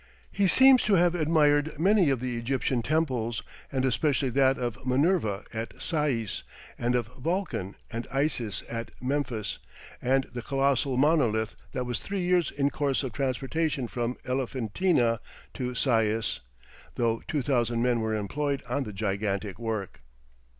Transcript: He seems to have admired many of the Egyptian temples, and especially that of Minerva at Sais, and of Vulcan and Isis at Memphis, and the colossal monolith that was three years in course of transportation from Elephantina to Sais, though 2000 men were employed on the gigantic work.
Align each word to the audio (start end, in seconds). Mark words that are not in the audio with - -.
He 0.31 0.47
seems 0.47 0.81
to 0.85 0.95
have 0.95 1.13
admired 1.13 1.77
many 1.79 2.09
of 2.09 2.19
the 2.21 2.35
Egyptian 2.35 2.81
temples, 2.81 3.43
and 3.71 3.85
especially 3.85 4.31
that 4.31 4.57
of 4.57 4.83
Minerva 4.83 5.43
at 5.53 5.79
Sais, 5.79 6.41
and 6.75 6.95
of 6.95 7.05
Vulcan 7.19 7.75
and 7.91 8.07
Isis 8.11 8.63
at 8.67 8.89
Memphis, 8.99 9.59
and 10.01 10.23
the 10.33 10.41
colossal 10.41 10.97
monolith 10.97 11.53
that 11.73 11.85
was 11.85 11.99
three 11.99 12.21
years 12.23 12.49
in 12.49 12.71
course 12.71 13.03
of 13.03 13.13
transportation 13.13 13.87
from 13.87 14.17
Elephantina 14.25 15.19
to 15.53 15.75
Sais, 15.75 16.39
though 16.95 17.21
2000 17.27 17.79
men 17.83 17.99
were 17.99 18.15
employed 18.15 18.63
on 18.67 18.85
the 18.85 18.93
gigantic 18.93 19.59
work. 19.59 19.99